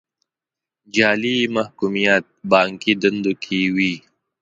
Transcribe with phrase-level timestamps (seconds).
[0.95, 3.93] جعلي محکوميت بانکي دندو کې وي.